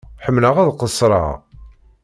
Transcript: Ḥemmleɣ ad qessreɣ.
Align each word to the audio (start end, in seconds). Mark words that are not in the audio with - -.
Ḥemmleɣ 0.25 0.55
ad 0.61 0.69
qessreɣ. 0.79 1.27